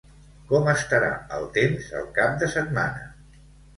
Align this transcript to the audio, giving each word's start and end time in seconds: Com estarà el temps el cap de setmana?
Com 0.51 0.69
estarà 0.71 1.11
el 1.39 1.45
temps 1.57 1.91
el 2.01 2.09
cap 2.19 2.41
de 2.45 2.51
setmana? 2.59 3.09